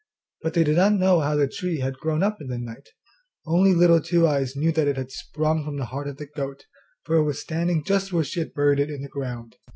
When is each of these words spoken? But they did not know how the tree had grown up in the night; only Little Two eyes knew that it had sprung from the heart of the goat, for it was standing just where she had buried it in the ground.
But 0.41 0.55
they 0.55 0.63
did 0.63 0.77
not 0.77 0.93
know 0.93 1.19
how 1.19 1.35
the 1.35 1.47
tree 1.47 1.77
had 1.77 1.99
grown 1.99 2.23
up 2.23 2.41
in 2.41 2.47
the 2.47 2.57
night; 2.57 2.89
only 3.45 3.75
Little 3.75 4.01
Two 4.01 4.25
eyes 4.25 4.55
knew 4.55 4.71
that 4.71 4.87
it 4.87 4.97
had 4.97 5.11
sprung 5.11 5.63
from 5.63 5.77
the 5.77 5.85
heart 5.93 6.07
of 6.07 6.17
the 6.17 6.25
goat, 6.25 6.65
for 7.03 7.17
it 7.17 7.23
was 7.23 7.39
standing 7.39 7.83
just 7.83 8.11
where 8.11 8.23
she 8.23 8.39
had 8.39 8.55
buried 8.55 8.79
it 8.79 8.89
in 8.89 9.03
the 9.03 9.09
ground. 9.09 9.57